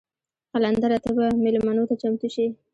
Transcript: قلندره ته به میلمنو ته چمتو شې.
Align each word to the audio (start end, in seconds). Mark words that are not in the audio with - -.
قلندره 0.51 0.97
ته 1.03 1.11
به 1.17 1.25
میلمنو 1.43 1.83
ته 1.89 1.95
چمتو 2.01 2.27
شې. 2.33 2.45